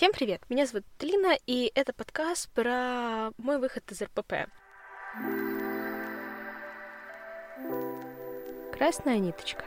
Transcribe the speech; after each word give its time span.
Всем 0.00 0.12
привет! 0.12 0.40
Меня 0.48 0.64
зовут 0.64 0.86
Лина, 1.00 1.36
и 1.46 1.70
это 1.74 1.92
подкаст 1.92 2.50
про 2.52 3.32
мой 3.36 3.58
выход 3.58 3.84
из 3.92 4.00
РПП. 4.00 4.48
Красная 8.72 9.18
ниточка. 9.18 9.62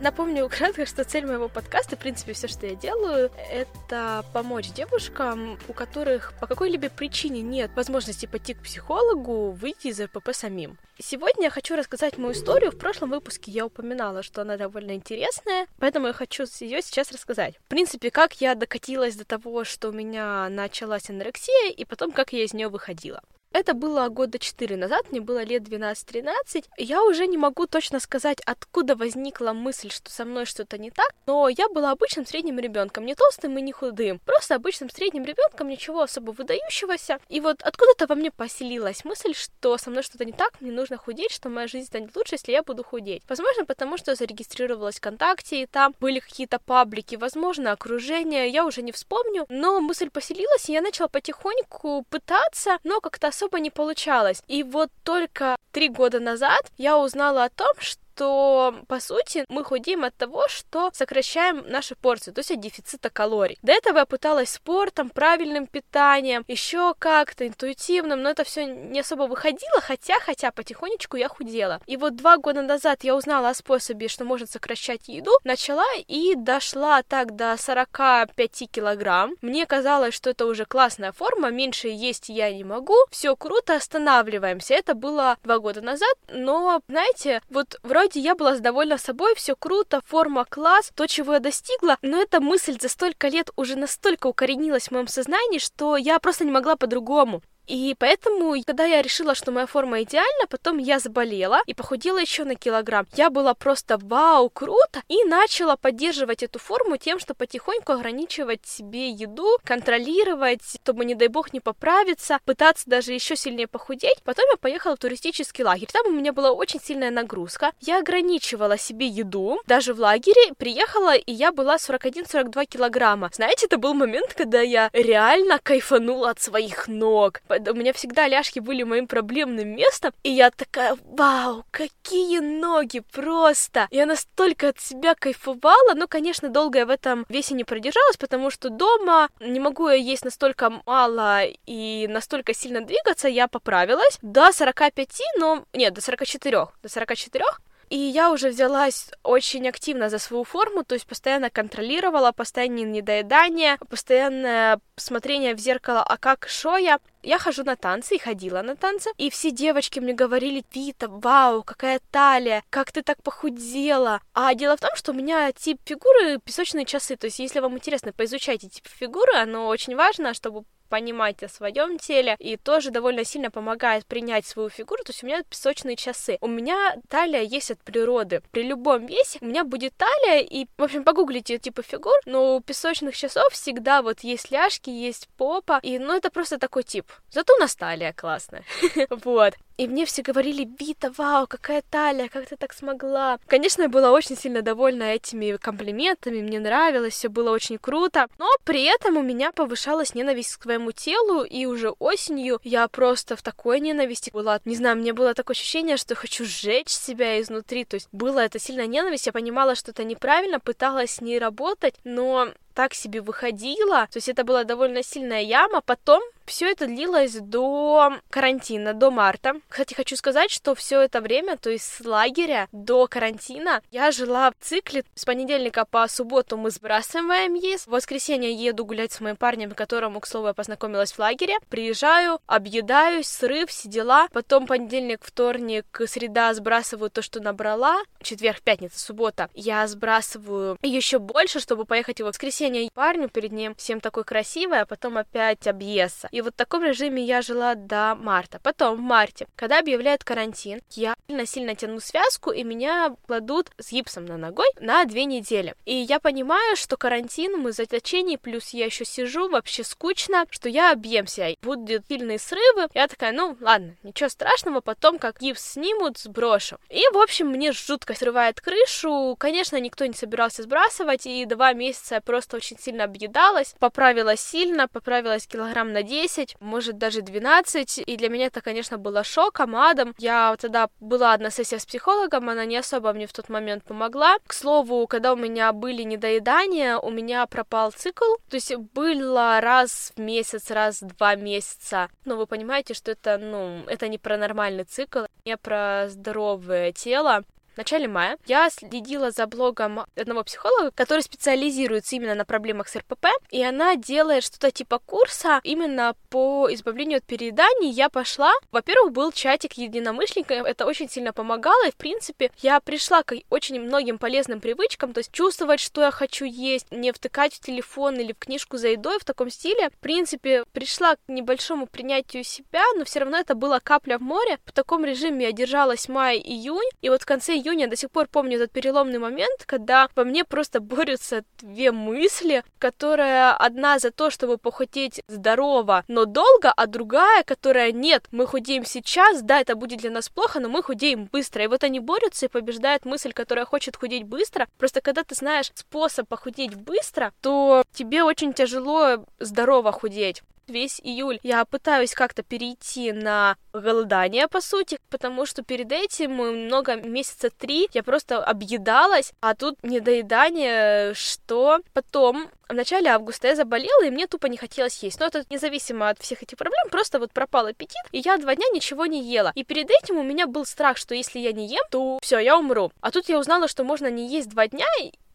Напомню 0.00 0.48
кратко, 0.48 0.86
что 0.86 1.04
цель 1.04 1.26
моего 1.26 1.50
подкаста, 1.50 1.94
в 1.94 1.98
принципе, 1.98 2.32
все, 2.32 2.48
что 2.48 2.66
я 2.66 2.74
делаю, 2.74 3.30
это 3.50 4.24
помочь 4.32 4.72
девушкам, 4.72 5.58
у 5.68 5.74
которых 5.74 6.32
по 6.40 6.46
какой-либо 6.46 6.88
причине 6.88 7.42
нет 7.42 7.70
возможности 7.76 8.24
пойти 8.24 8.54
к 8.54 8.62
психологу, 8.62 9.50
выйти 9.50 9.88
из 9.88 10.00
РПП 10.00 10.30
самим. 10.32 10.78
Сегодня 10.98 11.44
я 11.44 11.50
хочу 11.50 11.76
рассказать 11.76 12.16
мою 12.16 12.32
историю. 12.32 12.72
В 12.72 12.78
прошлом 12.78 13.10
выпуске 13.10 13.50
я 13.50 13.66
упоминала, 13.66 14.22
что 14.22 14.40
она 14.40 14.56
довольно 14.56 14.92
интересная, 14.92 15.66
поэтому 15.78 16.06
я 16.06 16.12
хочу 16.14 16.44
ее 16.60 16.80
сейчас 16.80 17.12
рассказать. 17.12 17.56
В 17.58 17.68
принципе, 17.68 18.10
как 18.10 18.40
я 18.40 18.54
докатилась 18.54 19.16
до 19.16 19.26
того, 19.26 19.64
что 19.64 19.90
у 19.90 19.92
меня 19.92 20.48
началась 20.48 21.10
анорексия, 21.10 21.72
и 21.72 21.84
потом, 21.84 22.12
как 22.12 22.32
я 22.32 22.44
из 22.44 22.54
нее 22.54 22.68
выходила. 22.68 23.22
Это 23.52 23.74
было 23.74 24.06
года 24.08 24.38
четыре 24.38 24.76
назад, 24.76 25.10
мне 25.10 25.20
было 25.20 25.42
лет 25.42 25.64
12-13. 25.64 26.66
Я 26.78 27.02
уже 27.02 27.26
не 27.26 27.36
могу 27.36 27.66
точно 27.66 27.98
сказать, 27.98 28.38
откуда 28.46 28.94
возникла 28.94 29.52
мысль, 29.52 29.90
что 29.90 30.08
со 30.08 30.24
мной 30.24 30.44
что-то 30.46 30.78
не 30.78 30.92
так, 30.92 31.12
но 31.26 31.48
я 31.48 31.68
была 31.68 31.90
обычным 31.90 32.24
средним 32.24 32.60
ребенком, 32.60 33.04
не 33.04 33.16
толстым 33.16 33.58
и 33.58 33.62
не 33.62 33.72
худым, 33.72 34.20
просто 34.20 34.54
обычным 34.54 34.88
средним 34.88 35.24
ребенком, 35.24 35.68
ничего 35.68 36.02
особо 36.02 36.30
выдающегося. 36.30 37.18
И 37.28 37.40
вот 37.40 37.60
откуда-то 37.62 38.06
во 38.06 38.14
мне 38.14 38.30
поселилась 38.30 39.04
мысль, 39.04 39.34
что 39.34 39.76
со 39.78 39.90
мной 39.90 40.04
что-то 40.04 40.24
не 40.24 40.32
так, 40.32 40.60
мне 40.60 40.70
нужно 40.70 40.96
худеть, 40.96 41.32
что 41.32 41.48
моя 41.48 41.66
жизнь 41.66 41.88
станет 41.88 42.14
лучше, 42.14 42.36
если 42.36 42.52
я 42.52 42.62
буду 42.62 42.84
худеть. 42.84 43.24
Возможно, 43.28 43.64
потому 43.64 43.98
что 43.98 44.12
я 44.12 44.14
зарегистрировалась 44.14 44.98
ВКонтакте, 44.98 45.62
и 45.62 45.66
там 45.66 45.92
были 45.98 46.20
какие-то 46.20 46.60
паблики, 46.60 47.16
возможно, 47.16 47.72
окружение, 47.72 48.48
я 48.48 48.64
уже 48.64 48.82
не 48.82 48.92
вспомню, 48.92 49.44
но 49.48 49.80
мысль 49.80 50.08
поселилась, 50.08 50.68
и 50.68 50.72
я 50.72 50.82
начала 50.82 51.08
потихоньку 51.08 52.06
пытаться, 52.08 52.78
но 52.84 53.00
как-то 53.00 53.26
особо 53.40 53.60
не 53.60 53.70
получалось. 53.70 54.42
И 54.48 54.62
вот 54.62 54.90
только 55.02 55.56
три 55.72 55.88
года 55.88 56.20
назад 56.20 56.60
я 56.76 56.98
узнала 56.98 57.44
о 57.44 57.48
том, 57.48 57.72
что 57.78 58.00
что, 58.20 58.74
по 58.86 59.00
сути, 59.00 59.46
мы 59.48 59.64
худеем 59.64 60.04
от 60.04 60.14
того, 60.14 60.46
что 60.48 60.90
сокращаем 60.92 61.64
наши 61.66 61.94
порции, 61.94 62.32
то 62.32 62.40
есть 62.40 62.50
от 62.50 62.60
дефицита 62.60 63.08
калорий. 63.08 63.58
До 63.62 63.72
этого 63.72 63.98
я 63.98 64.04
пыталась 64.04 64.50
спортом, 64.50 65.08
правильным 65.08 65.66
питанием, 65.66 66.44
еще 66.46 66.94
как-то 66.98 67.48
интуитивным, 67.48 68.22
но 68.22 68.28
это 68.28 68.44
все 68.44 68.66
не 68.66 69.00
особо 69.00 69.22
выходило, 69.22 69.80
хотя, 69.80 70.20
хотя 70.20 70.50
потихонечку 70.50 71.16
я 71.16 71.28
худела. 71.28 71.80
И 71.86 71.96
вот 71.96 72.16
два 72.16 72.36
года 72.36 72.60
назад 72.60 73.04
я 73.04 73.16
узнала 73.16 73.48
о 73.48 73.54
способе, 73.54 74.08
что 74.08 74.26
можно 74.26 74.46
сокращать 74.46 75.08
еду, 75.08 75.32
начала 75.44 75.86
и 76.06 76.34
дошла 76.34 77.02
так 77.02 77.36
до 77.36 77.56
45 77.56 78.70
килограмм. 78.70 79.34
Мне 79.40 79.64
казалось, 79.64 80.12
что 80.12 80.28
это 80.28 80.44
уже 80.44 80.66
классная 80.66 81.12
форма, 81.12 81.50
меньше 81.50 81.88
есть 81.88 82.28
я 82.28 82.52
не 82.52 82.64
могу, 82.64 82.96
все 83.10 83.34
круто, 83.34 83.76
останавливаемся. 83.76 84.74
Это 84.74 84.94
было 84.94 85.38
два 85.42 85.58
года 85.58 85.80
назад, 85.80 86.14
но, 86.28 86.82
знаете, 86.86 87.40
вот 87.48 87.78
вроде 87.82 88.09
вроде 88.10 88.20
я 88.26 88.34
была 88.34 88.58
довольна 88.58 88.98
собой, 88.98 89.34
все 89.36 89.54
круто, 89.54 90.00
форма 90.04 90.44
класс, 90.44 90.90
то, 90.94 91.06
чего 91.06 91.34
я 91.34 91.38
достигла, 91.38 91.96
но 92.02 92.20
эта 92.20 92.40
мысль 92.40 92.76
за 92.80 92.88
столько 92.88 93.28
лет 93.28 93.50
уже 93.56 93.76
настолько 93.76 94.26
укоренилась 94.26 94.88
в 94.88 94.90
моем 94.90 95.06
сознании, 95.06 95.58
что 95.58 95.96
я 95.96 96.18
просто 96.18 96.44
не 96.44 96.50
могла 96.50 96.74
по-другому. 96.74 97.40
И 97.70 97.94
поэтому, 97.96 98.56
когда 98.66 98.84
я 98.84 99.00
решила, 99.00 99.36
что 99.36 99.52
моя 99.52 99.66
форма 99.66 100.02
идеальна, 100.02 100.46
потом 100.48 100.78
я 100.78 100.98
заболела 100.98 101.60
и 101.66 101.72
похудела 101.72 102.18
еще 102.18 102.42
на 102.42 102.56
килограмм. 102.56 103.06
Я 103.14 103.30
была 103.30 103.54
просто 103.54 103.96
вау, 103.96 104.50
круто, 104.50 105.02
и 105.06 105.22
начала 105.22 105.76
поддерживать 105.76 106.42
эту 106.42 106.58
форму 106.58 106.96
тем, 106.96 107.20
что 107.20 107.32
потихоньку 107.32 107.92
ограничивать 107.92 108.66
себе 108.66 109.10
еду, 109.10 109.56
контролировать, 109.62 110.62
чтобы, 110.82 111.04
не 111.04 111.14
дай 111.14 111.28
бог, 111.28 111.52
не 111.52 111.60
поправиться, 111.60 112.40
пытаться 112.44 112.90
даже 112.90 113.12
еще 113.12 113.36
сильнее 113.36 113.68
похудеть. 113.68 114.20
Потом 114.24 114.46
я 114.50 114.56
поехала 114.56 114.96
в 114.96 114.98
туристический 114.98 115.62
лагерь. 115.62 115.90
Там 115.92 116.08
у 116.08 116.10
меня 116.10 116.32
была 116.32 116.50
очень 116.50 116.80
сильная 116.80 117.12
нагрузка. 117.12 117.70
Я 117.80 118.00
ограничивала 118.00 118.78
себе 118.78 119.06
еду, 119.06 119.60
даже 119.68 119.94
в 119.94 120.00
лагере 120.00 120.54
приехала, 120.58 121.14
и 121.14 121.32
я 121.32 121.52
была 121.52 121.76
41-42 121.76 122.64
килограмма. 122.64 123.30
Знаете, 123.32 123.66
это 123.66 123.78
был 123.78 123.94
момент, 123.94 124.34
когда 124.34 124.60
я 124.60 124.90
реально 124.92 125.60
кайфанула 125.62 126.30
от 126.30 126.40
своих 126.40 126.88
ног 126.88 127.42
у 127.68 127.74
меня 127.74 127.92
всегда 127.92 128.28
ляжки 128.28 128.60
были 128.60 128.82
моим 128.82 129.06
проблемным 129.06 129.68
местом, 129.68 130.12
и 130.22 130.30
я 130.30 130.50
такая, 130.50 130.96
вау, 131.04 131.64
какие 131.70 132.40
ноги 132.40 133.00
просто! 133.12 133.88
Я 133.90 134.06
настолько 134.06 134.68
от 134.68 134.80
себя 134.80 135.14
кайфовала, 135.14 135.94
но, 135.94 136.06
конечно, 136.06 136.48
долго 136.48 136.78
я 136.78 136.86
в 136.86 136.90
этом 136.90 137.26
весе 137.28 137.54
не 137.54 137.64
продержалась, 137.64 138.16
потому 138.16 138.50
что 138.50 138.70
дома 138.70 139.28
не 139.40 139.60
могу 139.60 139.88
я 139.88 139.94
есть 139.94 140.24
настолько 140.24 140.70
мало 140.86 141.42
и 141.66 142.06
настолько 142.08 142.54
сильно 142.54 142.80
двигаться, 142.80 143.28
я 143.28 143.48
поправилась 143.48 144.18
до 144.22 144.52
45, 144.52 145.20
но, 145.38 145.64
нет, 145.72 145.94
до 145.94 146.00
44, 146.00 146.66
до 146.82 146.88
44, 146.88 147.44
и 147.90 147.96
я 147.96 148.30
уже 148.30 148.50
взялась 148.50 149.10
очень 149.24 149.68
активно 149.68 150.08
за 150.08 150.20
свою 150.20 150.44
форму, 150.44 150.84
то 150.84 150.94
есть 150.94 151.06
постоянно 151.06 151.50
контролировала, 151.50 152.30
постоянное 152.30 152.84
недоедание, 152.84 153.78
постоянное 153.88 154.80
смотрение 154.96 155.54
в 155.56 155.58
зеркало, 155.58 156.02
а 156.02 156.16
как 156.16 156.48
шо 156.48 156.76
я. 156.76 157.00
Я 157.22 157.38
хожу 157.38 157.64
на 157.64 157.76
танцы 157.76 158.14
и 158.14 158.18
ходила 158.18 158.62
на 158.62 158.76
танцы, 158.76 159.10
и 159.18 159.28
все 159.28 159.50
девочки 159.50 159.98
мне 159.98 160.14
говорили, 160.14 160.64
Вита, 160.72 161.08
вау, 161.08 161.64
какая 161.64 162.00
талия, 162.10 162.62
как 162.70 162.92
ты 162.92 163.02
так 163.02 163.22
похудела. 163.22 164.20
А 164.32 164.54
дело 164.54 164.76
в 164.76 164.80
том, 164.80 164.90
что 164.94 165.10
у 165.10 165.14
меня 165.14 165.52
тип 165.52 165.80
фигуры 165.84 166.38
песочные 166.38 166.86
часы, 166.86 167.16
то 167.16 167.26
есть 167.26 167.40
если 167.40 167.58
вам 167.58 167.74
интересно, 167.74 168.12
поизучайте 168.12 168.68
тип 168.68 168.86
фигуры, 168.86 169.34
оно 169.34 169.66
очень 169.66 169.96
важно, 169.96 170.32
чтобы 170.32 170.64
понимать 170.90 171.42
о 171.42 171.48
своем 171.48 171.98
теле 171.98 172.36
и 172.38 172.56
тоже 172.56 172.90
довольно 172.90 173.24
сильно 173.24 173.50
помогает 173.50 174.04
принять 174.04 174.44
свою 174.44 174.68
фигуру. 174.68 175.02
То 175.04 175.12
есть 175.12 175.22
у 175.22 175.26
меня 175.26 175.42
песочные 175.48 175.96
часы. 175.96 176.36
У 176.40 176.48
меня 176.48 176.96
талия 177.08 177.42
есть 177.42 177.70
от 177.70 177.80
природы. 177.80 178.42
При 178.50 178.64
любом 178.64 179.06
весе 179.06 179.38
у 179.40 179.46
меня 179.46 179.64
будет 179.64 179.94
талия, 179.96 180.40
и, 180.40 180.66
в 180.76 180.82
общем, 180.82 181.04
погуглите 181.04 181.58
типа 181.58 181.82
фигур, 181.82 182.14
но 182.26 182.56
у 182.56 182.60
песочных 182.60 183.16
часов 183.16 183.52
всегда 183.52 184.02
вот 184.02 184.20
есть 184.20 184.50
ляжки, 184.50 184.90
есть 184.90 185.28
попа, 185.36 185.78
и, 185.82 185.98
ну, 185.98 186.16
это 186.16 186.30
просто 186.30 186.58
такой 186.58 186.82
тип. 186.82 187.06
Зато 187.30 187.54
у 187.54 187.60
нас 187.60 187.74
талия 187.74 188.12
классная. 188.12 188.64
Вот. 189.24 189.54
И 189.80 189.88
мне 189.88 190.04
все 190.04 190.20
говорили, 190.20 190.68
Вита, 190.78 191.10
вау, 191.16 191.46
какая 191.46 191.80
талия, 191.80 192.28
как 192.28 192.46
ты 192.46 192.56
так 192.56 192.74
смогла. 192.74 193.38
Конечно, 193.46 193.84
я 193.84 193.88
была 193.88 194.12
очень 194.12 194.36
сильно 194.36 194.60
довольна 194.60 195.04
этими 195.04 195.56
комплиментами, 195.56 196.42
мне 196.42 196.60
нравилось, 196.60 197.14
все 197.14 197.30
было 197.30 197.50
очень 197.50 197.78
круто. 197.78 198.28
Но 198.38 198.46
при 198.64 198.84
этом 198.84 199.16
у 199.16 199.22
меня 199.22 199.52
повышалась 199.52 200.14
ненависть 200.14 200.56
к 200.56 200.64
своему 200.64 200.92
телу, 200.92 201.44
и 201.44 201.64
уже 201.64 201.92
осенью 201.98 202.60
я 202.62 202.86
просто 202.88 203.36
в 203.36 203.42
такой 203.42 203.80
ненависти 203.80 204.28
была. 204.28 204.60
Не 204.66 204.76
знаю, 204.76 204.98
мне 204.98 205.14
было 205.14 205.32
такое 205.32 205.54
ощущение, 205.54 205.96
что 205.96 206.14
хочу 206.14 206.44
сжечь 206.44 206.90
себя 206.90 207.40
изнутри. 207.40 207.86
То 207.86 207.94
есть 207.94 208.08
было 208.12 208.40
это 208.40 208.58
сильная 208.58 208.86
ненависть, 208.86 209.24
я 209.24 209.32
понимала, 209.32 209.76
что 209.76 209.92
это 209.92 210.04
неправильно, 210.04 210.60
пыталась 210.60 211.12
с 211.12 211.20
ней 211.22 211.38
работать, 211.38 211.94
но 212.04 212.50
так 212.74 212.94
себе 212.94 213.20
выходила. 213.20 214.06
То 214.10 214.16
есть 214.16 214.28
это 214.28 214.44
была 214.44 214.64
довольно 214.64 215.02
сильная 215.02 215.42
яма. 215.42 215.80
Потом 215.80 216.22
все 216.46 216.68
это 216.70 216.86
длилось 216.86 217.34
до 217.34 218.14
карантина, 218.28 218.92
до 218.92 219.10
марта. 219.10 219.60
Кстати, 219.68 219.94
хочу 219.94 220.16
сказать, 220.16 220.50
что 220.50 220.74
все 220.74 221.00
это 221.00 221.20
время, 221.20 221.56
то 221.56 221.70
есть 221.70 221.84
с 221.84 222.04
лагеря 222.04 222.68
до 222.72 223.06
карантина, 223.06 223.82
я 223.90 224.10
жила 224.10 224.50
в 224.50 224.54
цикле. 224.64 225.04
С 225.14 225.24
понедельника 225.24 225.84
по 225.84 226.08
субботу 226.08 226.56
мы 226.56 226.70
сбрасываем 226.70 227.30
АМЕС. 227.30 227.86
В 227.86 227.90
воскресенье 227.90 228.52
еду 228.52 228.84
гулять 228.84 229.12
с 229.12 229.20
моим 229.20 229.36
парнем, 229.36 229.70
которому, 229.72 230.20
к 230.20 230.26
слову, 230.26 230.48
я 230.48 230.54
познакомилась 230.54 231.12
в 231.12 231.18
лагере. 231.18 231.56
Приезжаю, 231.68 232.40
объедаюсь, 232.46 233.28
срыв, 233.28 233.70
все 233.70 233.88
дела. 233.88 234.28
Потом 234.32 234.66
понедельник, 234.66 235.20
вторник, 235.22 236.00
среда 236.06 236.52
сбрасываю 236.54 237.10
то, 237.10 237.22
что 237.22 237.40
набрала. 237.40 238.02
Четверг, 238.22 238.60
пятница, 238.62 238.98
суббота. 238.98 239.48
Я 239.54 239.86
сбрасываю 239.86 240.76
еще 240.82 241.18
больше, 241.18 241.60
чтобы 241.60 241.84
поехать 241.84 242.20
в 242.20 242.24
воскресенье 242.24 242.59
парню 242.94 243.28
перед 243.28 243.52
ним. 243.52 243.74
Всем 243.76 244.00
такой 244.00 244.24
красивый, 244.24 244.80
а 244.80 244.86
потом 244.86 245.16
опять 245.16 245.66
объесса. 245.66 246.28
И 246.30 246.40
вот 246.40 246.54
в 246.54 246.56
таком 246.56 246.84
режиме 246.84 247.22
я 247.22 247.42
жила 247.42 247.74
до 247.74 248.14
марта. 248.14 248.60
Потом 248.62 248.96
в 248.96 249.00
марте, 249.00 249.46
когда 249.56 249.78
объявляют 249.78 250.24
карантин, 250.24 250.80
я 250.90 251.14
сильно-сильно 251.28 251.74
тяну 251.74 252.00
связку, 252.00 252.50
и 252.50 252.62
меня 252.62 253.14
кладут 253.26 253.70
с 253.78 253.92
гипсом 253.92 254.26
на 254.26 254.36
ногой 254.36 254.68
на 254.80 255.04
две 255.04 255.24
недели. 255.24 255.74
И 255.84 255.94
я 255.94 256.20
понимаю, 256.20 256.76
что 256.76 256.96
карантин, 256.96 257.58
мы 257.58 257.72
в 257.72 257.74
заточении, 257.74 258.36
плюс 258.36 258.70
я 258.70 258.86
еще 258.86 259.04
сижу, 259.04 259.48
вообще 259.48 259.84
скучно, 259.84 260.44
что 260.50 260.68
я 260.68 260.92
объемся, 260.92 261.54
будут 261.62 262.06
сильные 262.08 262.38
срывы. 262.38 262.88
Я 262.94 263.08
такая, 263.08 263.32
ну 263.32 263.56
ладно, 263.60 263.96
ничего 264.02 264.28
страшного, 264.28 264.80
потом 264.80 265.18
как 265.18 265.40
гипс 265.40 265.72
снимут, 265.72 266.18
сброшу. 266.18 266.78
И, 266.88 267.02
в 267.12 267.18
общем, 267.18 267.48
мне 267.48 267.72
жутко 267.72 268.14
срывает 268.14 268.60
крышу. 268.60 269.36
Конечно, 269.38 269.78
никто 269.80 270.06
не 270.06 270.14
собирался 270.14 270.62
сбрасывать, 270.62 271.26
и 271.26 271.44
два 271.44 271.72
месяца 271.72 272.16
я 272.16 272.20
просто 272.20 272.49
просто 272.50 272.56
очень 272.56 272.78
сильно 272.82 273.04
объедалась, 273.04 273.74
поправилась 273.78 274.40
сильно, 274.40 274.88
поправилась 274.88 275.46
килограмм 275.46 275.92
на 275.92 276.02
10, 276.02 276.56
может 276.60 276.98
даже 276.98 277.22
12, 277.22 277.98
и 278.06 278.16
для 278.16 278.28
меня 278.28 278.46
это, 278.46 278.60
конечно, 278.60 278.98
было 278.98 279.24
шоком, 279.24 279.76
адом. 279.76 280.14
Я 280.18 280.56
тогда 280.58 280.88
была 281.00 281.32
одна 281.32 281.50
сессия 281.50 281.78
с 281.78 281.86
психологом, 281.86 282.48
она 282.48 282.64
не 282.64 282.76
особо 282.76 283.12
мне 283.12 283.26
в 283.26 283.32
тот 283.32 283.48
момент 283.48 283.84
помогла. 283.84 284.38
К 284.46 284.52
слову, 284.52 285.06
когда 285.06 285.32
у 285.32 285.36
меня 285.36 285.72
были 285.72 286.02
недоедания, 286.02 286.98
у 286.98 287.10
меня 287.10 287.46
пропал 287.46 287.92
цикл, 287.92 288.34
то 288.48 288.56
есть 288.56 288.74
было 288.94 289.60
раз 289.60 290.12
в 290.16 290.20
месяц, 290.20 290.70
раз 290.70 291.02
в 291.02 291.16
два 291.16 291.36
месяца. 291.36 292.08
Но 292.24 292.36
вы 292.36 292.46
понимаете, 292.46 292.94
что 292.94 293.12
это, 293.12 293.38
ну, 293.38 293.84
это 293.86 294.08
не 294.08 294.18
про 294.18 294.36
нормальный 294.36 294.84
цикл, 294.84 295.24
не 295.44 295.56
про 295.56 296.06
здоровое 296.08 296.92
тело 296.92 297.44
начале 297.80 298.08
мая 298.08 298.36
я 298.46 298.68
следила 298.68 299.30
за 299.30 299.46
блогом 299.46 300.04
одного 300.14 300.44
психолога, 300.44 300.90
который 300.90 301.22
специализируется 301.22 302.14
именно 302.16 302.34
на 302.34 302.44
проблемах 302.44 302.88
с 302.88 302.96
РПП, 302.96 303.26
и 303.50 303.62
она 303.62 303.96
делает 303.96 304.44
что-то 304.44 304.70
типа 304.70 304.98
курса 304.98 305.60
именно 305.64 306.14
по 306.28 306.68
избавлению 306.70 307.18
от 307.18 307.24
перееданий. 307.24 307.90
Я 307.90 308.10
пошла, 308.10 308.52
во-первых, 308.70 309.12
был 309.12 309.32
чатик 309.32 309.74
единомышленников, 309.74 310.66
это 310.66 310.84
очень 310.84 311.08
сильно 311.08 311.32
помогало, 311.32 311.86
и, 311.86 311.90
в 311.90 311.96
принципе, 311.96 312.50
я 312.58 312.80
пришла 312.80 313.22
к 313.22 313.34
очень 313.48 313.80
многим 313.80 314.18
полезным 314.18 314.60
привычкам, 314.60 315.14
то 315.14 315.18
есть 315.18 315.32
чувствовать, 315.32 315.80
что 315.80 316.02
я 316.02 316.10
хочу 316.10 316.44
есть, 316.44 316.86
не 316.90 317.12
втыкать 317.12 317.54
в 317.54 317.60
телефон 317.60 318.16
или 318.20 318.32
в 318.32 318.38
книжку 318.38 318.76
за 318.76 318.88
едой 318.88 319.18
в 319.18 319.24
таком 319.24 319.48
стиле. 319.48 319.88
В 319.88 319.98
принципе, 320.00 320.64
пришла 320.72 321.16
к 321.16 321.18
небольшому 321.28 321.86
принятию 321.86 322.44
себя, 322.44 322.84
но 322.96 323.04
все 323.04 323.20
равно 323.20 323.38
это 323.38 323.54
была 323.54 323.80
капля 323.80 324.18
в 324.18 324.22
море. 324.22 324.58
В 324.66 324.72
таком 324.72 325.04
режиме 325.04 325.46
я 325.46 325.52
держалась 325.52 326.08
май-июнь, 326.08 326.90
и 327.00 327.08
вот 327.08 327.22
в 327.22 327.26
конце 327.26 327.54
июня 327.70 327.88
до 327.88 327.96
сих 327.96 328.10
пор 328.10 328.28
помню 328.28 328.56
этот 328.56 328.72
переломный 328.72 329.18
момент, 329.18 329.64
когда 329.66 330.08
во 330.14 330.24
мне 330.24 330.44
просто 330.44 330.80
борются 330.80 331.44
две 331.60 331.92
мысли, 331.92 332.64
которая 332.78 333.52
одна 333.52 333.98
за 333.98 334.10
то, 334.10 334.30
чтобы 334.30 334.58
похудеть 334.58 335.22
здорово, 335.28 336.04
но 336.08 336.24
долго, 336.24 336.72
а 336.72 336.86
другая, 336.86 337.42
которая 337.44 337.92
нет, 337.92 338.26
мы 338.32 338.46
худеем 338.46 338.84
сейчас, 338.84 339.42
да, 339.42 339.60
это 339.60 339.76
будет 339.76 340.00
для 340.00 340.10
нас 340.10 340.28
плохо, 340.28 340.60
но 340.60 340.68
мы 340.68 340.82
худеем 340.82 341.28
быстро. 341.32 341.64
И 341.64 341.66
вот 341.66 341.84
они 341.84 342.00
борются 342.00 342.46
и 342.46 342.48
побеждает 342.48 343.04
мысль, 343.04 343.32
которая 343.32 343.64
хочет 343.64 343.96
худеть 343.96 344.24
быстро. 344.24 344.68
Просто 344.78 345.00
когда 345.00 345.22
ты 345.22 345.34
знаешь 345.34 345.70
способ 345.74 346.28
похудеть 346.28 346.74
быстро, 346.74 347.32
то 347.40 347.84
тебе 347.92 348.22
очень 348.22 348.52
тяжело 348.52 349.24
здорово 349.38 349.92
худеть 349.92 350.42
весь 350.70 351.00
июль 351.02 351.38
я 351.42 351.64
пытаюсь 351.64 352.14
как-то 352.14 352.42
перейти 352.42 353.12
на 353.12 353.56
голодание, 353.72 354.48
по 354.48 354.60
сути, 354.60 354.98
потому 355.10 355.46
что 355.46 355.62
перед 355.62 355.92
этим 355.92 356.32
много 356.32 356.96
месяца 356.96 357.50
три 357.50 357.88
я 357.92 358.02
просто 358.02 358.42
объедалась, 358.42 359.32
а 359.40 359.54
тут 359.54 359.76
недоедание, 359.82 361.14
что 361.14 361.80
потом 361.92 362.48
в 362.68 362.74
начале 362.74 363.10
августа 363.10 363.48
я 363.48 363.56
заболела, 363.56 364.04
и 364.04 364.10
мне 364.10 364.26
тупо 364.26 364.46
не 364.46 364.56
хотелось 364.56 365.02
есть. 365.02 365.18
Но 365.20 365.26
это 365.26 365.44
независимо 365.50 366.08
от 366.08 366.20
всех 366.20 366.42
этих 366.42 366.56
проблем, 366.56 366.88
просто 366.90 367.18
вот 367.18 367.32
пропал 367.32 367.66
аппетит, 367.66 368.02
и 368.12 368.18
я 368.18 368.36
два 368.38 368.54
дня 368.54 368.66
ничего 368.72 369.06
не 369.06 369.22
ела. 369.22 369.52
И 369.54 369.64
перед 369.64 369.90
этим 369.90 370.16
у 370.16 370.22
меня 370.22 370.46
был 370.46 370.64
страх, 370.64 370.96
что 370.96 371.14
если 371.14 371.38
я 371.38 371.52
не 371.52 371.66
ем, 371.66 371.84
то 371.90 372.18
все, 372.22 372.38
я 372.38 372.56
умру. 372.58 372.92
А 373.00 373.10
тут 373.10 373.28
я 373.28 373.38
узнала, 373.38 373.68
что 373.68 373.84
можно 373.84 374.08
не 374.10 374.28
есть 374.28 374.48
два 374.48 374.68
дня, 374.68 374.86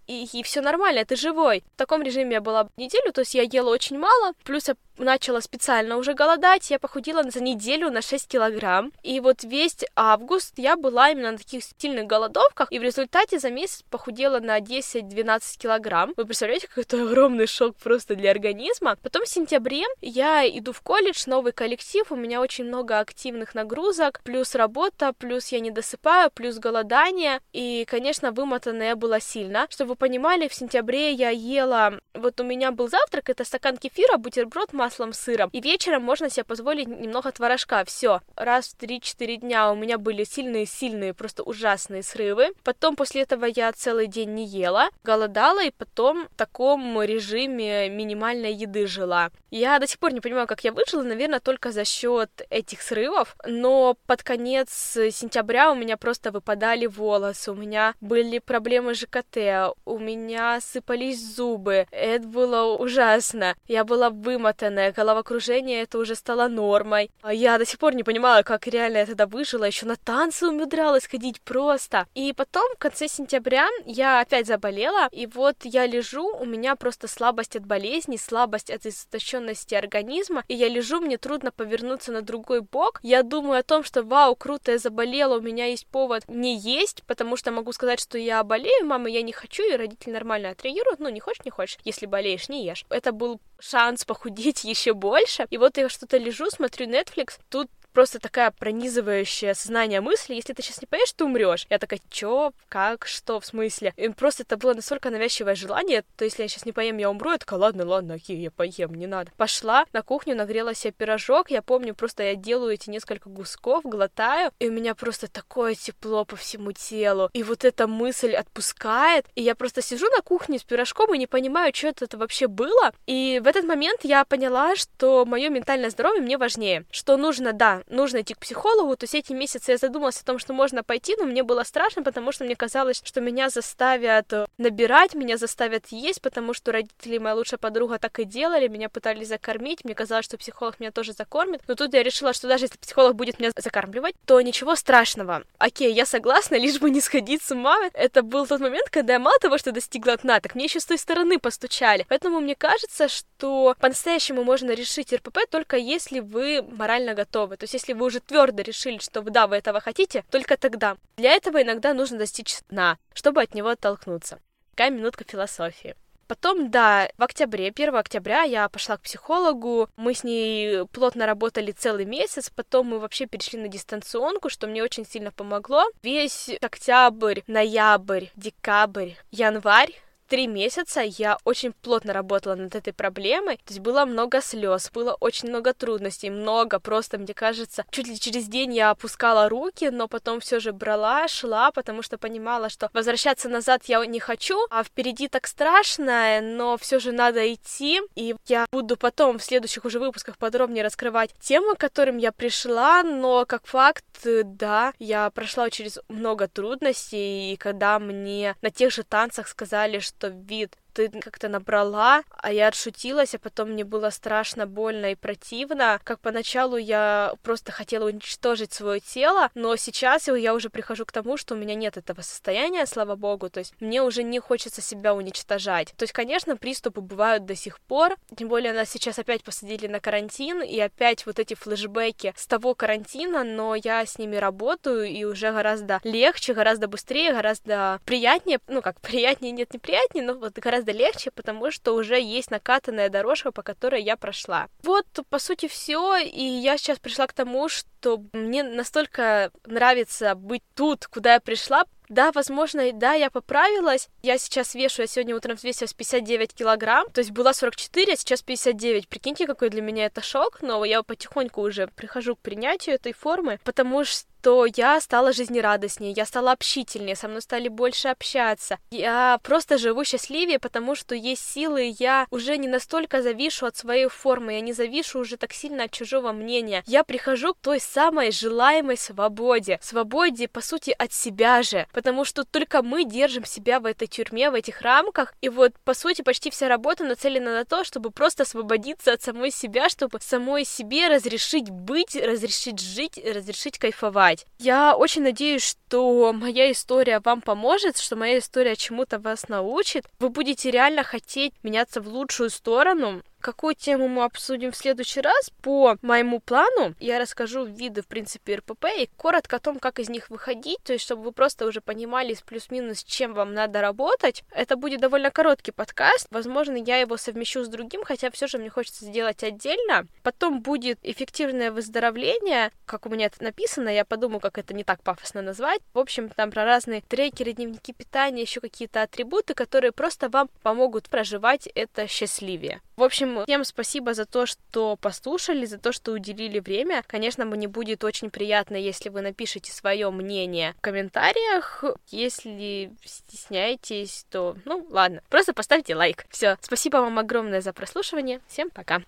и, 0.08 0.28
и 0.32 0.44
все 0.44 0.62
нормально, 0.62 1.06
ты 1.06 1.16
живой. 1.16 1.64
В 1.76 1.78
таком 1.78 2.04
режиме 2.04 2.34
я 2.34 2.42
была 2.42 2.70
неделю, 2.78 3.12
то 3.12 3.22
есть 3.22 3.36
я 3.36 3.44
ела 3.44 3.70
очень 3.70 3.98
мало, 3.98 4.34
плюс 4.44 4.68
я 4.68 4.76
начала 4.98 5.42
специально 5.42 5.98
уже 5.98 6.14
голодать, 6.14 6.70
я 6.72 6.80
похудела 6.80 7.24
за 7.30 7.42
неделю 7.42 7.90
на 7.90 8.02
6 8.02 8.28
килограмм. 8.28 8.92
И 9.04 9.20
вот 9.20 9.44
весь 9.44 9.78
август 9.96 10.54
я 10.58 10.76
была 10.76 11.10
именно 11.10 11.32
на 11.32 11.38
таких 11.38 11.64
сильных 11.78 12.06
голодовках, 12.08 12.72
и 12.72 12.80
в 12.80 12.84
результате 12.84 13.40
за 13.40 13.50
месяц 13.50 13.84
похудела 13.90 14.40
на 14.40 14.60
10-12 14.60 15.58
килограмм. 15.58 16.14
Вы 16.18 16.26
представляете, 16.26 16.68
какой 16.68 16.84
это 16.84 17.02
огромный 17.02 17.48
шок 17.48 17.76
просто 17.78 18.16
для 18.16 18.32
организма. 18.32 18.98
Потом 19.02 19.26
в 19.26 19.30
сентябре 19.30 19.84
я 20.02 20.48
иду 20.48 20.72
в 20.72 20.82
колледж, 20.82 21.24
новый 21.28 21.52
коллектив, 21.52 22.12
у 22.12 22.16
меня 22.16 22.42
очень 22.42 22.66
много 22.66 23.00
активных 23.00 23.56
нагрузок, 23.56 24.22
плюс 24.24 24.56
работа, 24.56 25.14
плюс 25.18 25.50
я 25.50 25.60
не 25.60 25.72
досыпаю, 25.72 26.32
плюс 26.32 26.58
голодание, 26.58 27.40
и, 27.54 27.86
конечно, 27.88 28.32
вымотанная 28.32 28.96
была 28.96 29.20
сильно. 29.20 29.68
Чтобы 29.70 29.90
вы 29.90 29.96
понимали, 29.96 30.48
в 30.48 30.54
сентябре 30.54 31.12
я 31.12 31.30
ела, 31.30 32.00
вот 32.14 32.40
у 32.40 32.44
меня 32.44 32.72
был 32.72 32.88
завтрак, 32.88 33.30
это 33.30 33.44
стакан 33.44 33.78
кефира, 33.78 34.18
бутерброд, 34.18 34.74
маслом, 34.86 35.14
сыром. 35.14 35.50
И 35.52 35.62
вечером 35.62 36.04
можно 36.04 36.30
себе 36.30 36.44
позволить 36.44 36.88
немного 36.88 37.32
творожка. 37.32 37.84
Все. 37.86 38.22
Раз 38.36 38.68
в 38.68 38.84
3-4 38.84 39.38
дня 39.38 39.72
у 39.72 39.76
меня 39.76 39.98
были 39.98 40.24
сильные-сильные, 40.24 41.16
просто 41.16 41.42
ужасные 41.42 42.04
срывы. 42.04 42.50
Потом 42.64 42.96
после 42.96 43.24
этого 43.24 43.46
я 43.46 43.72
целый 43.72 44.06
день 44.08 44.36
не 44.36 44.46
ела, 44.46 44.90
голодала, 45.04 45.64
и 45.64 45.72
потом 45.72 46.28
в 46.28 46.38
таком 46.38 47.02
режиме 47.02 47.90
минимальной 47.90 48.54
еды 48.54 48.86
жила. 48.86 49.32
Я 49.50 49.80
до 49.80 49.88
сих 49.88 50.00
пор 50.00 50.12
не 50.14 50.20
понимаю, 50.20 50.48
как 50.48 50.64
я 50.64 50.72
выжила, 50.72 51.02
наверное, 51.02 51.40
только 51.40 51.72
за 51.72 51.86
счет 51.86 52.30
этих 52.50 52.82
срывов, 52.82 53.36
но 53.48 53.96
под 54.06 54.22
конец 54.22 54.70
сентября 54.70 55.72
у 55.72 55.76
меня 55.76 55.98
просто 55.98 56.32
выпадали 56.32 56.86
волосы, 56.86 57.52
у 57.52 57.56
меня 57.56 57.96
были 58.02 58.40
проблемы 58.40 58.94
с 58.94 59.00
ЖКТ, 59.00 59.76
у 59.86 59.98
меня 59.98 60.60
сыпались 60.62 61.26
зубы, 61.36 61.88
это 61.92 62.28
было 62.28 62.76
ужасно. 62.76 63.56
Я 63.68 63.84
была 63.84 64.10
вымотана, 64.10 64.75
постоянное 64.76 64.92
головокружение, 64.92 65.84
это 65.84 65.98
уже 65.98 66.16
стало 66.16 66.48
нормой. 66.48 67.10
А 67.22 67.34
я 67.34 67.58
до 67.58 67.66
сих 67.66 67.80
пор 67.80 67.96
не 67.96 68.04
понимала, 68.04 68.44
как 68.44 68.68
реально 68.68 68.98
я 68.98 69.06
тогда 69.06 69.26
выжила, 69.26 69.64
еще 69.64 69.86
на 69.86 69.96
танцы 69.96 70.48
умудрялась 70.48 71.08
ходить 71.08 71.42
просто. 71.42 72.08
И 72.16 72.34
потом, 72.34 72.66
в 72.76 72.78
конце 72.78 73.08
сентября, 73.08 73.68
я 73.86 74.20
опять 74.20 74.48
заболела, 74.48 75.08
и 75.12 75.28
вот 75.28 75.56
я 75.64 75.88
лежу, 75.88 76.36
у 76.38 76.46
меня 76.46 76.76
просто 76.76 77.08
слабость 77.08 77.56
от 77.56 77.66
болезни, 77.66 78.18
слабость 78.18 78.70
от 78.70 78.86
истощенности 78.86 79.76
организма, 79.76 80.44
и 80.48 80.56
я 80.56 80.68
лежу, 80.68 81.00
мне 81.00 81.18
трудно 81.18 81.52
повернуться 81.52 82.12
на 82.12 82.22
другой 82.22 82.62
бок. 82.62 83.00
Я 83.04 83.24
думаю 83.24 83.60
о 83.60 83.64
том, 83.64 83.84
что 83.84 84.04
вау, 84.04 84.36
круто, 84.36 84.72
я 84.72 84.78
заболела, 84.78 85.38
у 85.38 85.42
меня 85.42 85.66
есть 85.66 85.88
повод 85.88 86.24
не 86.28 86.58
есть, 86.58 87.04
потому 87.08 87.38
что 87.38 87.52
могу 87.52 87.72
сказать, 87.72 88.00
что 88.00 88.18
я 88.18 88.44
болею, 88.44 88.86
мама, 88.86 89.10
я 89.10 89.22
не 89.22 89.32
хочу, 89.32 89.64
и 89.64 89.78
родители 89.78 90.12
нормально 90.12 90.50
отреагируют, 90.50 91.00
ну, 91.00 91.10
не 91.10 91.20
хочешь, 91.20 91.46
не 91.46 91.52
хочешь, 91.52 91.78
если 91.86 92.06
болеешь, 92.06 92.50
не 92.50 92.66
ешь. 92.66 92.86
Это 92.90 93.12
был 93.12 93.40
шанс 93.60 94.06
похудеть 94.06 94.64
еще 94.66 94.94
больше. 94.94 95.46
И 95.50 95.58
вот 95.58 95.78
я 95.78 95.90
что-то 95.90 96.18
лежу, 96.18 96.50
смотрю 96.50 96.88
Netflix, 96.88 97.40
тут 97.50 97.70
просто 97.96 98.20
такая 98.20 98.52
пронизывающая 98.52 99.54
сознание 99.54 100.02
мысли, 100.02 100.36
если 100.36 100.54
ты 100.54 100.62
сейчас 100.62 100.82
не 100.82 100.86
поешь, 100.86 101.14
ты 101.14 101.24
умрешь. 101.24 101.66
Я 101.70 101.80
такая, 101.80 102.00
чё, 102.10 102.52
как, 102.68 103.08
что, 103.08 103.40
в 103.40 103.46
смысле? 103.46 103.94
И 103.96 104.10
просто 104.10 104.44
это 104.44 104.58
было 104.58 104.74
настолько 104.74 105.10
навязчивое 105.10 105.56
желание, 105.56 106.04
то 106.18 106.26
если 106.26 106.44
я 106.44 106.50
сейчас 106.50 106.66
не 106.66 106.74
поем, 106.74 106.98
я 106.98 107.10
умру, 107.10 107.32
я 107.32 107.38
такая, 107.38 107.58
ладно, 107.58 107.86
ладно, 107.86 108.16
окей, 108.16 108.38
я 108.38 108.52
поем, 108.52 108.94
не 108.94 109.08
надо. 109.08 109.32
Пошла 109.38 109.86
на 109.94 110.02
кухню, 110.02 110.36
нагрела 110.36 110.76
себе 110.76 110.92
пирожок, 110.92 111.50
я 111.50 111.62
помню, 111.62 111.96
просто 111.96 112.24
я 112.24 112.36
делаю 112.36 112.74
эти 112.74 112.90
несколько 112.90 113.30
гусков, 113.30 113.84
глотаю, 113.86 114.52
и 114.60 114.68
у 114.68 114.74
меня 114.74 114.94
просто 114.94 115.32
такое 115.32 115.74
тепло 115.76 116.26
по 116.26 116.36
всему 116.36 116.74
телу, 116.74 117.30
и 117.32 117.44
вот 117.44 117.64
эта 117.64 117.88
мысль 117.88 118.34
отпускает, 118.34 119.26
и 119.36 119.42
я 119.42 119.56
просто 119.56 119.82
сижу 119.82 120.08
на 120.10 120.22
кухне 120.22 120.60
с 120.60 120.64
пирожком 120.64 121.14
и 121.14 121.18
не 121.18 121.28
понимаю, 121.28 121.74
что 121.74 121.88
это, 121.88 122.18
вообще 122.18 122.48
было, 122.48 122.92
и 123.08 123.40
в 123.42 123.48
этот 123.48 123.64
момент 123.64 124.02
я 124.04 124.26
поняла, 124.26 124.76
что 124.76 125.26
мое 125.26 125.48
ментальное 125.48 125.90
здоровье 125.90 126.22
мне 126.22 126.38
важнее, 126.38 126.84
что 126.92 127.16
нужно, 127.16 127.54
да, 127.54 127.84
нужно 127.88 128.22
идти 128.22 128.34
к 128.34 128.40
психологу, 128.40 128.96
то 128.96 129.04
есть 129.04 129.16
эти 129.16 129.34
месяцы 129.34 129.72
я 129.72 129.78
задумалась 129.78 130.22
о 130.22 130.26
том, 130.26 130.40
что 130.40 130.54
можно 130.54 130.84
пойти, 130.84 131.16
но 131.18 131.26
мне 131.26 131.44
было 131.44 131.64
страшно, 131.64 132.04
потому 132.04 132.32
что 132.32 132.44
мне 132.44 132.56
казалось, 132.56 133.02
что 133.04 133.22
меня 133.22 133.50
заставят 133.50 134.32
э, 134.34 134.46
набирать, 134.58 135.16
меня 135.16 135.38
заставят 135.38 135.88
есть, 135.90 136.22
потому 136.22 136.54
что 136.54 136.72
родители 136.72 137.18
моя 137.18 137.36
лучшая 137.36 137.58
подруга 137.58 138.00
так 138.00 138.20
и 138.20 138.24
делали, 138.26 138.68
меня 138.68 138.90
пытались 138.90 139.28
закормить, 139.28 139.86
мне 139.86 139.96
казалось, 139.96 140.26
что 140.26 140.38
психолог 140.38 140.80
меня 140.80 140.92
тоже 140.92 141.14
закормит, 141.14 141.62
но 141.68 141.76
тут 141.76 141.94
я 141.94 142.04
решила, 142.04 142.34
что 142.34 142.48
даже 142.48 142.66
если 142.66 142.78
психолог 142.78 143.16
будет 143.16 143.40
меня 143.40 143.52
закармливать, 143.56 144.16
то 144.26 144.40
ничего 144.42 144.76
страшного. 144.76 145.44
Окей, 145.58 145.94
я 145.94 146.06
согласна, 146.06 146.56
лишь 146.60 146.80
бы 146.80 146.90
не 146.90 147.02
сходить 147.02 147.42
с 147.44 147.52
ума. 147.52 147.78
Это 147.94 148.22
был 148.22 148.48
тот 148.48 148.62
момент, 148.62 148.90
когда 148.90 149.14
я 149.14 149.20
мало 149.20 149.38
того, 149.40 149.58
что 149.58 149.72
достигла 149.72 150.18
дна, 150.18 150.40
так 150.40 150.56
мне 150.56 150.66
еще 150.66 150.80
с 150.80 150.86
той 150.86 150.98
стороны 150.98 151.40
постучали. 151.40 152.06
Поэтому 152.10 152.40
мне 152.40 152.56
кажется, 152.56 153.08
что 153.08 153.76
по-настоящему 153.80 154.44
можно 154.44 154.72
решить 154.72 155.14
РПП 155.14 155.40
только 155.50 155.78
если 155.78 156.20
вы 156.20 156.62
морально 156.62 157.14
готовы. 157.14 157.58
То 157.58 157.64
есть 157.64 157.75
если 157.76 157.94
вы 157.94 158.06
уже 158.06 158.20
твердо 158.20 158.62
решили, 158.62 158.98
что 158.98 159.22
да, 159.22 159.48
вы 159.48 159.58
этого 159.58 159.80
хотите, 159.80 160.24
только 160.32 160.58
тогда. 160.58 160.98
Для 161.18 161.32
этого 161.32 161.62
иногда 161.62 161.94
нужно 161.94 162.18
достичь 162.18 162.60
дна, 162.70 162.98
чтобы 163.14 163.42
от 163.42 163.54
него 163.54 163.70
оттолкнуться. 163.70 164.40
Такая 164.72 164.92
минутка 164.92 165.24
философии. 165.24 165.96
Потом, 166.28 166.72
да, 166.72 167.08
в 167.18 167.24
октябре, 167.24 167.68
1 167.68 167.96
октября 167.96 168.42
я 168.42 168.68
пошла 168.68 168.98
к 168.98 169.02
психологу, 169.02 169.90
мы 169.96 170.16
с 170.16 170.24
ней 170.24 170.86
плотно 170.88 171.28
работали 171.28 171.72
целый 171.72 172.06
месяц, 172.06 172.50
потом 172.50 172.88
мы 172.88 173.00
вообще 173.00 173.28
перешли 173.28 173.60
на 173.60 173.68
дистанционку, 173.68 174.50
что 174.50 174.66
мне 174.66 174.84
очень 174.84 175.06
сильно 175.06 175.32
помогло. 175.32 175.84
Весь 176.02 176.50
октябрь, 176.62 177.42
ноябрь, 177.46 178.28
декабрь, 178.36 179.12
январь 179.30 179.92
три 180.28 180.48
месяца 180.48 181.02
я 181.02 181.38
очень 181.44 181.74
плотно 181.74 182.14
работала 182.14 182.56
над 182.56 182.76
этой 182.76 182.94
проблемой, 182.94 183.58
то 183.58 183.74
есть 183.74 183.80
было 183.80 184.06
много 184.06 184.42
слез, 184.42 184.90
было 184.92 185.16
очень 185.20 185.50
много 185.50 185.74
трудностей, 185.74 186.30
много 186.30 186.80
просто, 186.80 187.18
мне 187.18 187.34
кажется, 187.34 187.86
чуть 187.92 188.08
ли 188.08 188.20
через 188.20 188.48
день 188.48 188.74
я 188.74 188.92
опускала 188.92 189.50
руки, 189.50 189.90
но 189.90 190.08
потом 190.08 190.40
все 190.40 190.60
же 190.60 190.72
брала, 190.72 191.28
шла, 191.28 191.72
потому 191.72 192.02
что 192.02 192.18
понимала, 192.18 192.70
что 192.70 192.90
возвращаться 192.94 193.50
назад 193.50 193.84
я 193.86 194.06
не 194.06 194.20
хочу, 194.20 194.58
а 194.70 194.84
впереди 194.84 195.28
так 195.28 195.48
страшно, 195.48 196.42
но 196.42 196.78
все 196.78 197.00
же 197.00 197.12
надо 197.12 197.54
идти, 197.54 198.02
и 198.16 198.36
я 198.48 198.66
буду 198.72 198.98
потом 198.98 199.38
в 199.38 199.44
следующих 199.44 199.86
уже 199.86 200.00
выпусках 200.00 200.38
подробнее 200.38 200.84
раскрывать 200.84 201.32
темы, 201.40 201.76
к 201.76 201.80
которым 201.80 202.18
я 202.18 202.32
пришла, 202.32 203.04
но 203.04 203.46
как 203.46 203.66
факт, 203.66 204.06
да, 204.24 204.94
я 205.00 205.30
прошла 205.30 205.70
через 205.70 206.00
много 206.10 206.48
трудностей, 206.48 207.54
и 207.54 207.58
когда 207.58 208.00
мне 208.00 208.56
на 208.62 208.72
тех 208.72 208.92
же 208.92 209.04
танцах 209.04 209.48
сказали, 209.48 210.00
что 210.00 210.15
вид 210.24 210.78
ты 210.96 211.10
как-то 211.10 211.50
набрала, 211.50 212.24
а 212.32 212.54
я 212.54 212.70
отшутилась, 212.70 213.36
а 213.36 213.40
потом 213.40 213.72
мне 213.72 213.84
было 213.84 214.10
страшно, 214.10 214.66
больно 214.66 215.12
и 215.12 215.16
противно. 215.16 216.00
Как 216.04 216.22
поначалу 216.22 216.78
я 216.78 217.34
просто 217.44 217.74
хотела 217.74 218.08
уничтожить 218.08 218.74
свое 218.74 219.02
тело, 219.02 219.50
но 219.56 219.76
сейчас 219.76 220.28
я 220.28 220.54
уже 220.54 220.70
прихожу 220.70 221.06
к 221.06 221.12
тому, 221.12 221.36
что 221.36 221.54
у 221.54 221.58
меня 221.58 221.76
нет 221.76 221.98
этого 221.98 222.22
состояния, 222.22 222.86
слава 222.86 223.16
богу, 223.16 223.50
то 223.50 223.60
есть 223.60 223.74
мне 223.82 224.02
уже 224.02 224.24
не 224.24 224.40
хочется 224.40 224.82
себя 224.82 225.14
уничтожать. 225.14 225.94
То 225.98 226.04
есть, 226.04 226.14
конечно, 226.14 226.56
приступы 226.56 227.02
бывают 227.02 227.46
до 227.46 227.56
сих 227.56 227.82
пор, 227.82 228.16
тем 228.36 228.48
более 228.48 228.72
нас 228.72 228.90
сейчас 228.90 229.20
опять 229.20 229.44
посадили 229.44 229.88
на 229.88 230.00
карантин, 230.00 230.62
и 230.62 230.80
опять 230.80 231.26
вот 231.26 231.40
эти 231.40 231.56
флешбеки 231.56 232.34
с 232.38 232.48
того 232.48 232.74
карантина, 232.74 233.44
но 233.44 233.76
я 233.76 234.06
с 234.06 234.18
ними 234.18 234.38
работаю, 234.38 235.04
и 235.06 235.26
уже 235.26 235.52
гораздо 235.52 236.00
легче, 236.06 236.54
гораздо 236.54 236.88
быстрее, 236.88 237.34
гораздо 237.34 238.00
приятнее, 238.06 238.60
ну 238.68 238.82
как 238.82 239.02
приятнее, 239.02 239.52
нет, 239.52 239.74
не 239.74 239.80
приятнее, 239.80 240.26
но 240.26 240.36
вот 240.36 240.54
гораздо 240.54 240.85
гораздо 240.86 240.92
легче, 240.92 241.32
потому 241.32 241.72
что 241.72 241.94
уже 241.94 242.20
есть 242.20 242.52
накатанная 242.52 243.10
дорожка, 243.10 243.52
по 243.52 243.64
которой 243.64 244.04
я 244.04 244.16
прошла. 244.16 244.68
Вот, 244.84 245.06
по 245.30 245.40
сути, 245.40 245.68
все, 245.68 246.18
и 246.18 246.44
я 246.44 246.78
сейчас 246.78 247.00
пришла 247.00 247.28
к 247.28 247.34
тому, 247.34 247.70
что 247.70 248.24
мне 248.34 248.64
настолько 248.64 249.52
нравится 249.66 250.36
быть 250.36 250.64
тут, 250.76 251.08
куда 251.08 251.34
я 251.34 251.40
пришла, 251.40 251.86
да, 252.10 252.32
возможно, 252.32 252.84
да, 252.94 253.14
я 253.14 253.32
поправилась. 253.32 254.10
Я 254.22 254.38
сейчас 254.38 254.76
вешу, 254.76 255.02
я 255.02 255.08
сегодня 255.08 255.36
утром 255.36 255.56
взвесилась 255.56 255.94
59 255.94 256.54
килограмм, 256.54 257.10
то 257.10 257.20
есть 257.20 257.32
была 257.32 257.52
44, 257.54 258.14
а 258.14 258.16
сейчас 258.16 258.44
59. 258.44 259.08
Прикиньте, 259.08 259.48
какой 259.48 259.70
для 259.70 259.82
меня 259.82 260.06
это 260.06 260.22
шок, 260.22 260.62
но 260.62 260.86
я 260.86 261.02
потихоньку 261.02 261.62
уже 261.62 261.88
прихожу 261.88 262.36
к 262.36 262.42
принятию 262.42 262.96
этой 262.96 263.14
формы, 263.14 263.60
потому 263.64 264.04
что 264.04 264.28
что 264.46 264.68
я 264.76 265.02
стала 265.02 265.34
жизнерадостнее, 265.34 266.12
я 266.12 266.24
стала 266.24 266.52
общительнее, 266.52 267.16
со 267.16 267.28
мной 267.28 267.42
стали 267.42 267.68
больше 267.68 268.10
общаться. 268.10 268.78
Я 268.92 269.40
просто 269.42 269.80
живу 269.80 270.04
счастливее, 270.04 270.60
потому 270.60 270.94
что 270.94 271.16
есть 271.16 271.42
силы, 271.44 271.96
я 271.98 272.28
уже 272.30 272.56
не 272.58 272.68
настолько 272.68 273.24
завишу 273.24 273.66
от 273.66 273.76
своей 273.76 274.08
формы, 274.08 274.54
я 274.54 274.62
не 274.62 274.72
завишу 274.72 275.22
уже 275.22 275.38
так 275.38 275.52
сильно 275.52 275.86
от 275.86 275.92
чужого 275.92 276.32
мнения. 276.32 276.84
Я 276.86 277.04
прихожу 277.04 277.56
к 277.56 277.58
той 277.60 277.80
самой 277.80 278.32
желаемой 278.32 278.98
свободе. 278.98 279.80
Свободе, 279.82 280.48
по 280.48 280.62
сути, 280.62 280.96
от 280.96 281.12
себя 281.12 281.64
же, 281.64 281.88
потому 281.92 282.24
что 282.24 282.44
только 282.44 282.84
мы 282.84 283.04
держим 283.04 283.46
себя 283.46 283.80
в 283.80 283.88
этой 283.88 284.08
тюрьме, 284.08 284.52
в 284.52 284.54
этих 284.54 284.82
рамках, 284.82 285.34
и 285.42 285.50
вот, 285.50 285.74
по 285.84 285.96
сути, 285.96 286.22
почти 286.22 286.52
вся 286.52 286.68
работа 286.68 287.04
нацелена 287.04 287.52
на 287.52 287.66
то, 287.66 287.84
чтобы 287.84 288.12
просто 288.12 288.44
освободиться 288.44 289.12
от 289.12 289.24
самой 289.24 289.50
себя, 289.50 289.90
чтобы 289.90 290.20
самой 290.22 290.66
себе 290.66 291.08
разрешить 291.08 291.72
быть, 291.72 292.16
разрешить 292.16 292.80
жить, 292.80 293.20
разрешить 293.26 293.80
кайфовать 293.80 294.35
читать. 294.36 294.48
Я 294.60 294.96
очень 294.96 295.24
надеюсь, 295.24 295.64
что 295.64 296.34
моя 296.34 296.72
история 296.72 297.20
вам 297.20 297.42
поможет, 297.42 297.98
что 297.98 298.16
моя 298.16 298.40
история 298.40 298.76
чему-то 298.76 299.20
вас 299.20 299.48
научит. 299.50 300.06
Вы 300.20 300.30
будете 300.30 300.72
реально 300.72 301.04
хотеть 301.04 301.54
меняться 301.64 302.02
в 302.02 302.08
лучшую 302.08 302.50
сторону, 302.50 303.22
Какую 303.46 303.76
тему 303.76 304.08
мы 304.08 304.24
обсудим 304.24 304.72
в 304.72 304.76
следующий 304.76 305.22
раз? 305.22 305.52
По 305.62 305.98
моему 306.02 306.40
плану 306.40 306.96
я 307.00 307.20
расскажу 307.20 307.64
виды, 307.64 308.02
в 308.02 308.08
принципе, 308.08 308.56
РПП 308.56 308.86
и 308.98 309.10
коротко 309.18 309.58
о 309.58 309.60
том, 309.60 309.78
как 309.78 310.00
из 310.00 310.10
них 310.10 310.32
выходить, 310.32 310.80
то 310.84 310.94
есть 310.94 311.06
чтобы 311.06 311.22
вы 311.22 311.32
просто 311.32 311.68
уже 311.68 311.80
понимали 311.80 312.36
плюс-минус, 312.44 313.04
чем 313.04 313.36
вам 313.36 313.54
надо 313.54 313.82
работать. 313.82 314.44
Это 314.50 314.78
будет 314.78 315.00
довольно 315.00 315.30
короткий 315.30 315.72
подкаст, 315.72 316.26
возможно, 316.32 316.76
я 316.76 316.98
его 316.98 317.18
совмещу 317.18 317.64
с 317.64 317.68
другим, 317.68 318.04
хотя 318.04 318.32
все 318.32 318.48
же 318.48 318.58
мне 318.58 318.72
хочется 318.72 319.06
сделать 319.06 319.44
отдельно. 319.44 320.08
Потом 320.24 320.62
будет 320.64 320.98
эффективное 321.04 321.72
выздоровление, 321.72 322.72
как 322.88 323.06
у 323.06 323.10
меня 323.10 323.28
это 323.28 323.44
написано, 323.44 323.90
я 323.90 324.06
подумаю, 324.06 324.40
как 324.40 324.58
это 324.58 324.74
не 324.74 324.84
так 324.84 325.04
пафосно 325.04 325.44
назвать. 325.44 325.82
В 325.94 326.00
общем, 326.00 326.30
там 326.30 326.50
про 326.50 326.66
разные 326.66 327.02
трекеры, 327.02 327.52
дневники 327.52 327.94
питания, 327.94 328.42
еще 328.42 328.60
какие-то 328.60 329.04
атрибуты, 329.04 329.54
которые 329.54 329.92
просто 329.92 330.30
вам 330.30 330.50
помогут 330.64 331.10
проживать 331.10 331.68
это 331.76 332.08
счастливее. 332.08 332.82
В 332.96 333.04
общем, 333.04 333.35
всем 333.44 333.64
спасибо 333.64 334.14
за 334.14 334.26
то, 334.26 334.46
что 334.46 334.96
послушали, 334.96 335.66
за 335.66 335.78
то, 335.78 335.92
что 335.92 336.12
уделили 336.14 336.60
время. 336.60 337.04
Конечно, 337.08 337.46
мне 337.46 337.68
будет 337.68 338.04
очень 338.04 338.30
приятно, 338.30 338.76
если 338.76 339.10
вы 339.10 339.22
напишите 339.22 339.72
свое 339.72 340.10
мнение 340.10 340.74
в 340.78 340.82
комментариях. 340.82 341.84
Если 342.08 342.92
стесняетесь, 343.04 344.26
то, 344.30 344.56
ну, 344.66 344.86
ладно, 344.90 345.22
просто 345.30 345.54
поставьте 345.54 345.96
лайк. 345.96 346.26
Все, 346.30 346.58
спасибо 346.62 346.98
вам 346.98 347.20
огромное 347.20 347.62
за 347.62 347.74
прослушивание. 347.74 348.42
Всем 348.48 348.70
пока. 348.70 349.02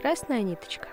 Красная 0.00 0.42
ниточка. 0.42 0.88